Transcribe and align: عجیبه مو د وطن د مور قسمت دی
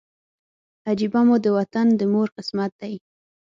عجیبه 0.89 1.21
مو 1.27 1.35
د 1.43 1.47
وطن 1.57 1.87
د 1.99 2.01
مور 2.13 2.27
قسمت 2.37 2.71
دی 2.81 2.93